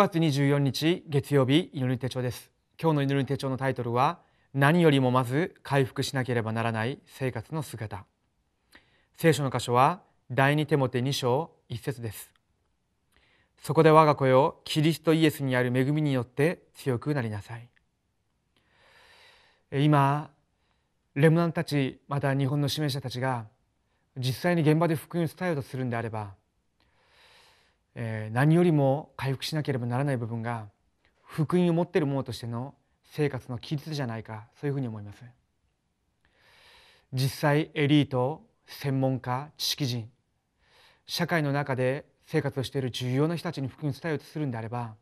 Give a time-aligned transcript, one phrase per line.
[0.00, 2.50] 月24日月曜日祈り手帳です。
[2.80, 4.20] 今日の祈り手帳のタイトルは
[4.54, 8.06] 何よりもまず回復しなければならない生活の姿。
[9.18, 10.00] 聖書の箇所は
[10.30, 12.32] 第二手モテ2章1節です。
[13.58, 17.68] そこで我が子よキリストイエスにある恵みによって強くなりなさい。
[19.70, 20.30] 今
[21.14, 23.44] レムナンたちまた日本の指名者たちが
[24.16, 26.39] 実際に現場で福音を伝えようとするんであれば
[28.02, 30.68] えー、何よりも回復しなければならない部分が
[31.22, 35.22] 福音を持っている者としての生活の規律じゃないかそういうふうに思います。
[37.12, 40.08] 実際エリート専門家知識人
[41.04, 44.94] 社会の中で生活をしている重要な人たちに福音を伝えようとするんであれば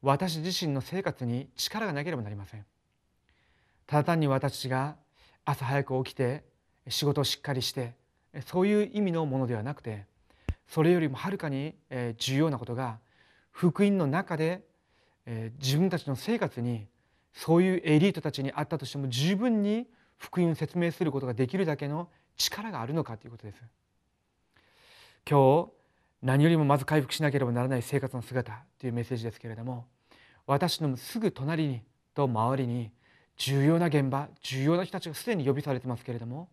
[0.00, 2.64] 私自身の生活に力がなければなりません。
[3.88, 4.94] ただ単に私が
[5.44, 6.44] 朝早く起きて
[6.86, 7.94] 仕事をしっかりして
[8.46, 10.06] そういう意味のものではなくて
[10.68, 11.74] それよりもはるかに
[12.18, 12.98] 重要なことが
[13.50, 14.62] 福音の中で
[15.60, 16.86] 自分たちの生活に
[17.32, 23.62] そういうエリートたちにあったとしても十分に福音を説明することができるだけの力があるのかということです。
[25.28, 25.70] 今日
[26.22, 29.86] 何よりもまず回復しなければならない生活の姿というメッセージですけれども
[30.46, 31.82] 私のすぐ隣に
[32.14, 32.90] と周りに
[33.36, 36.48] 重要な現場重要な人たちがすでに呼びされてますけれども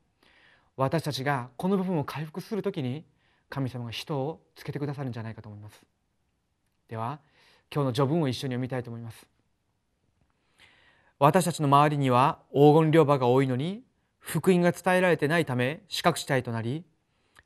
[0.75, 3.05] 私たちがこの部分を回復する時に
[3.49, 5.81] 神様が人をつけてくださるんじゃないかと思います。
[6.87, 7.19] では
[7.73, 9.27] 今日の序文を一緒に読みたいと思います。
[11.17, 13.83] 私たちの周りには黄金両場が多いのに
[14.19, 16.83] 福音が伝えられてないため四角地帯となり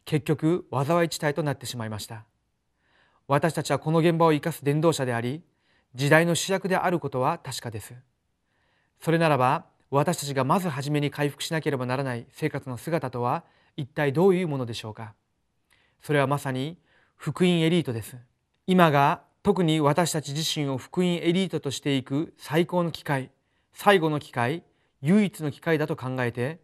[0.06, 2.25] 結局災い地帯となってしまいました。
[3.28, 5.44] 私たちはこの現場を生かす伝道者であり
[5.94, 7.94] 時代の主役であることは確かです。
[9.00, 13.44] それならば私たちがまず初めに回復しなければならない生活の姿とは
[13.75, 15.13] 一体どういうものでしょうか。
[16.02, 16.78] それはまさに
[17.16, 18.18] 福音エリートです。
[18.68, 23.31] 今が特に私たち自身を福音エリートとしていく最高の機会
[23.73, 24.63] 最後の機会
[25.01, 26.59] 唯一の機会だと考えて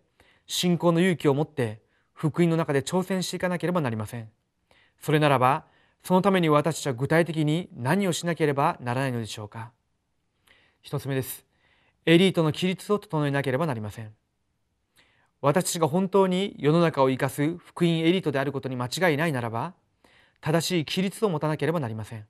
[0.48, 1.82] 信仰の勇気を持って
[2.14, 4.30] 福音の中で挑戦していかなければなりません。
[5.02, 5.66] それならば
[6.04, 9.72] そのために私たちは具体的に何をしなければならないのでしょうか。
[10.82, 11.46] 一つ目です。
[12.06, 14.14] エリートの規律を整えなければなりません。
[15.41, 19.73] 私が本当に世の中を生かす福音エリートであることに間違いないならば
[20.41, 22.25] 正しい規律を持たなければなりません。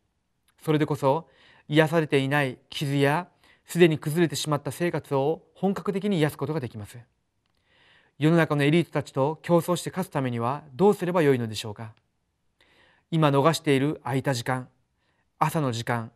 [0.63, 1.27] それでこそ
[1.67, 3.27] 癒されていない傷や
[3.65, 6.97] すでに崩れてしまった生活を本格的に癒すことができます。
[8.17, 11.93] 世の中のエリートたちと競争して勝つためにはどうすればよいのでしょうか。
[13.11, 14.67] 今逃している空いた時間
[15.37, 16.11] 朝の時間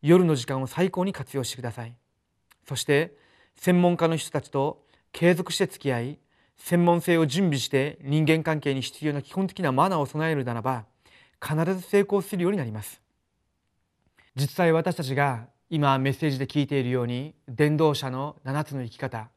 [0.00, 1.94] 夜の時間を最高に活用してください。
[2.66, 3.14] そして
[3.56, 6.18] 専門家の人たちと継続して付き合い
[6.64, 10.84] 専門性を準備して人間関係に必要な基本的なマナーを備えるならば
[11.44, 13.02] 必ず成功するようになります。
[14.36, 19.28] 実際私たちが今メッセージで聞いているように伝道者の7つの生き方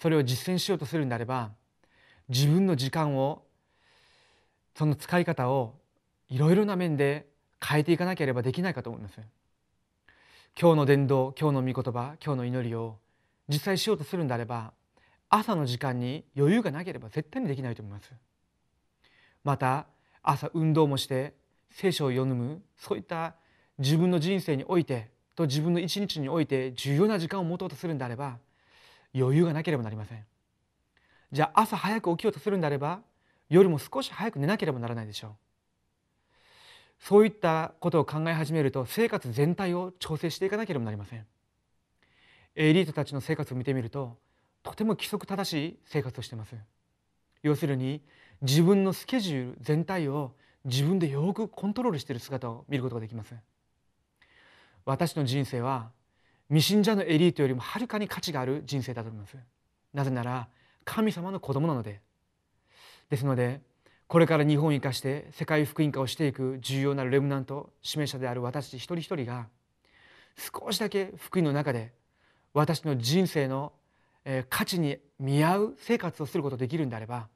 [0.00, 1.50] それを実践しようとするんであれば
[2.30, 3.42] 自分の時間を
[4.74, 5.74] その使い方を
[6.30, 7.26] いろいろな面で
[7.62, 9.20] 変えていかなければできないかと思います。
[10.58, 12.96] 今日の伝道今日の御言葉今日の祈りを
[13.48, 14.72] 実際しようとするんであれば
[15.34, 18.12] 朝の時間に余裕がなければ絶対にできないと思います。
[19.42, 19.86] また
[20.22, 21.32] 朝運動もして
[21.70, 23.34] 聖書を読むそういった
[23.78, 28.36] 自分の人生においてと自分の一日において重要な時間を持とうとするんであれば
[29.14, 30.24] 余裕がなければなりません。
[31.32, 33.00] じゃあ朝早く起きようとするんであれば
[33.48, 35.30] 夜も少し早く寝なければならないでしょう。
[36.98, 41.26] そういったことを考え始めると生活全体を調整していかなければなりません。
[42.54, 44.18] エリートたちの生活を見てみると
[44.62, 46.54] とても規則正しい生活をしてます。
[47.42, 48.02] 要するに
[48.40, 50.32] 自分のスケジュール全体を
[50.64, 53.34] 自分でよくコントロールしている姿を見ることができます。
[54.84, 55.90] 私の人生は
[56.48, 59.36] 未信者のエリートよりもはるかに価値がある人生だと思います。
[59.92, 60.48] なぜなら
[60.84, 62.00] 神様の子供なので。
[63.10, 63.60] ですので
[64.08, 69.48] これから日本を生かして世界福音化をしていく重要なレムナント指名者である私一人一人が
[70.36, 71.92] 少しだけ福音の中で
[72.54, 73.72] 私の人生の
[74.48, 77.28] 価値に見合う生活をすることができるんであれば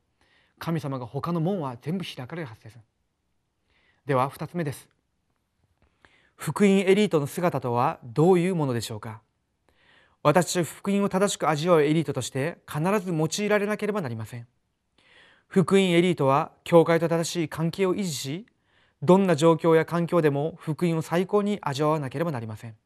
[0.58, 2.78] 神様が他の門は全部開かれるはずです。
[4.06, 4.88] では2つ目です。
[6.36, 9.20] 福音エリートの姿とはどういうものでしょうか？
[10.22, 14.46] 私は福音を正しく味わうエリートとして必ず用いられなければなりません。
[15.48, 18.46] 福音エリートは教会と正しい関係を維持し
[19.02, 22.76] どんな状況や環境でも福音を最高に味わわなければなりません。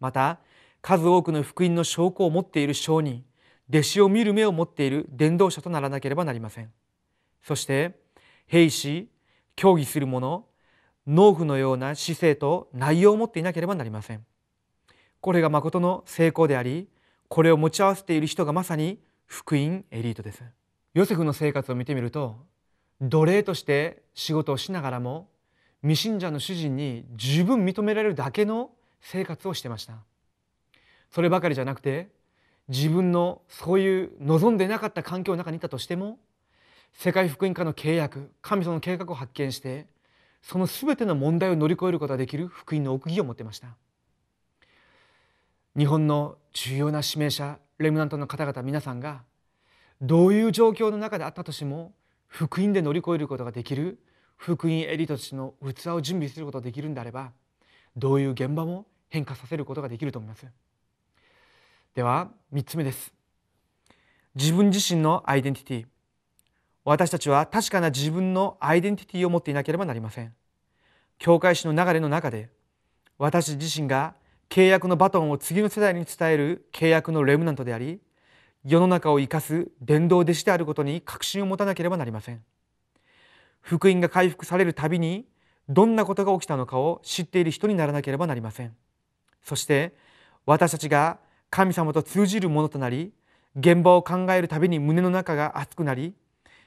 [0.00, 0.38] また
[0.86, 3.24] 数多くの福音の証拠を持っている証人
[3.70, 6.70] 弟子を見る目を持っている伝道者とならなければなりません。
[7.42, 7.98] そして
[8.46, 9.08] 兵士
[9.56, 10.44] 協議する者
[11.06, 14.26] 農夫のような姿勢と内容を持っていなければなりません。
[15.22, 16.86] これが誠の成功であり
[17.28, 20.44] これを持ち合わせている人がまさに福音エリートです。
[20.92, 22.44] ヨセフの生活を見てみると
[23.00, 25.30] 奴隷として仕事をしながらも
[25.80, 29.94] 未信者の主人に十分認められるだけの生活をしてました。
[31.14, 32.08] そればかりじゃなくて
[32.66, 36.18] 自分のそういう望んでなかった環境の中にいたとしても
[36.92, 39.86] 世界福音化の契約神様の計画を発見して
[40.42, 43.68] その全ての問題を乗り越えることができる福音の奥義を持っていました。
[45.76, 49.22] 日本の重要な指名者レムナントの方々皆さんが
[50.00, 51.92] どういう状況の中であったとしても
[52.26, 54.00] 福音で乗り越えることができる
[54.36, 57.30] 福音エリートとしての器を準備することができるんであれば
[57.96, 60.44] どういう現場も変化させることができると思います。
[61.94, 63.14] では3つ目です。
[64.34, 65.86] 自分自身のアイデンティティ。
[66.84, 70.34] 私たちは確かな自分のアイデンティティを持っていなければなりません。
[71.18, 72.50] 教会史の流れの中で
[73.16, 74.16] 私自身が
[74.48, 78.00] 契約のバトンを次の世代に伝える契約のレムナントであり
[78.64, 82.42] 世の中を生かす伝道弟子であることに確信を持たなければなりません。
[83.60, 85.28] 福音が回復されるたびに
[85.68, 88.74] どんなことが起きたのかを知っている人にならなければなりません。
[89.44, 89.94] そして
[90.44, 91.22] 私たちが
[91.54, 93.12] 神様と通じるものとなり
[93.54, 96.12] 現場を考えるたびに胸の中が熱くなり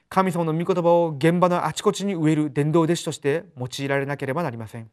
[0.08, 4.90] 神様の御言葉を現場のあちこちに植える伝道弟子として用いられなければなりません。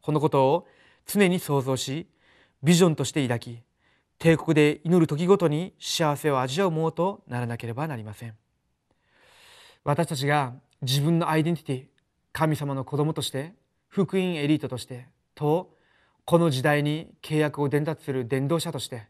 [0.00, 0.66] このことを
[1.04, 2.08] 常に想像し
[2.62, 3.62] ビジョンとして抱き
[4.18, 8.34] 帝国で祈る時ごとに幸せを味わうものとならなければなりません。
[9.84, 11.84] 私たちが自分のアイデンティティ
[12.32, 13.52] 神様の子供として
[13.88, 15.78] 福音エリートとしてと
[16.24, 19.08] この時代に契約を伝達する伝道者として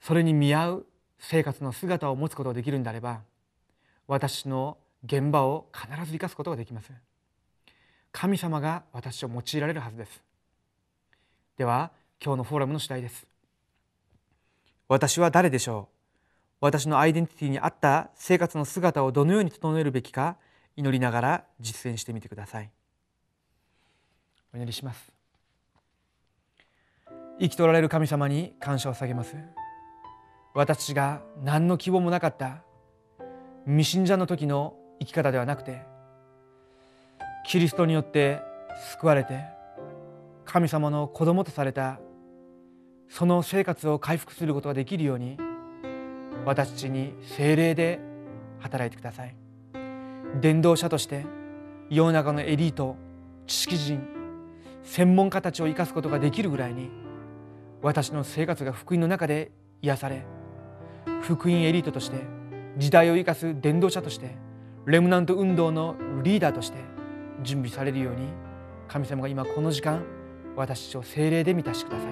[0.00, 0.86] それに見合う
[1.18, 3.22] 生活の姿を持つことができるんであれば
[4.06, 6.92] 私の現場を必ず生かすことができます。
[8.12, 10.22] 神様が私を用いられるはずです。
[11.56, 11.90] では
[12.22, 13.26] 今日のフォーラムの主題です。
[14.88, 15.94] 私は誰でしょう？
[16.60, 20.36] 私のアイデンティティに合った生活の姿をどのように整えるべきか
[20.76, 22.70] 祈りながら実践してみてください。
[24.52, 25.13] お祈りします。
[27.40, 29.36] 生きとられる神様に感謝を下げます。
[30.54, 32.62] 私が何の希望もなかった
[33.66, 35.82] 未信者の時の生き方ではなくて
[37.44, 38.40] キリストによって
[38.92, 39.40] 救われて
[40.44, 41.98] 神様の子供とされた
[43.08, 45.38] その生活を回復することができるように
[46.44, 47.98] 私たちに精霊で
[48.60, 49.34] 働いてください。
[50.40, 51.24] 伝道者として
[51.90, 52.96] 世の中のエリート
[53.46, 54.02] 知識人
[54.84, 56.90] 専門家たちを生かすことができるぐらいに
[57.84, 59.52] 私の生活が福音の中で
[59.82, 60.24] 癒され
[61.20, 62.16] 福音エリートとして
[62.78, 64.36] 時代を生かす伝道者として
[64.86, 66.78] レムナント運動のリーダーとして
[67.42, 68.26] 準備されるように
[68.88, 70.02] 神様が今この時間
[70.56, 72.08] 私たちを精霊で満たしてください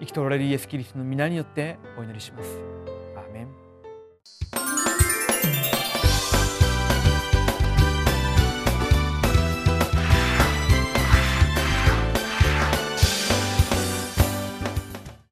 [0.00, 3.01] 生きとられるイエス・キリストの皆によってお祈りします。